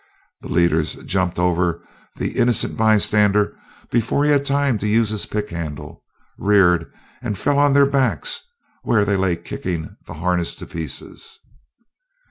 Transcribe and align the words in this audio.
The 0.41 0.47
leaders 0.49 0.95
jumped 1.03 1.37
over 1.37 1.83
"the 2.15 2.31
Innocent 2.31 2.75
Bystander" 2.75 3.55
before 3.91 4.25
he 4.25 4.31
had 4.31 4.43
time 4.43 4.79
to 4.79 4.87
use 4.87 5.09
his 5.11 5.27
pickhandle, 5.27 6.01
reared 6.39 6.91
and 7.21 7.37
fell 7.37 7.59
on 7.59 7.73
their 7.73 7.85
backs, 7.85 8.41
where 8.81 9.05
they 9.05 9.15
lay 9.15 9.35
kicking 9.35 9.95
the 10.07 10.13
harness 10.15 10.55
to 10.55 10.65
pieces. 10.65 11.37